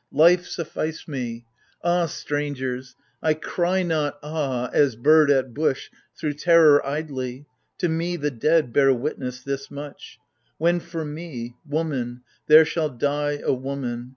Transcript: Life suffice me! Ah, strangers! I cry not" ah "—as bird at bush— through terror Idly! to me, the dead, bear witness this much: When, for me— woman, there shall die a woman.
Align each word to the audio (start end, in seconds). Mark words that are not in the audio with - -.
Life 0.15 0.47
suffice 0.47 1.07
me! 1.07 1.45
Ah, 1.83 2.07
strangers! 2.07 2.95
I 3.21 3.35
cry 3.35 3.83
not" 3.83 4.17
ah 4.23 4.67
"—as 4.73 4.95
bird 4.95 5.29
at 5.29 5.53
bush— 5.53 5.91
through 6.19 6.33
terror 6.33 6.83
Idly! 6.83 7.45
to 7.77 7.87
me, 7.87 8.15
the 8.15 8.31
dead, 8.31 8.73
bear 8.73 8.91
witness 8.95 9.43
this 9.43 9.69
much: 9.69 10.17
When, 10.57 10.79
for 10.79 11.05
me— 11.05 11.53
woman, 11.69 12.21
there 12.47 12.65
shall 12.65 12.89
die 12.89 13.41
a 13.45 13.53
woman. 13.53 14.09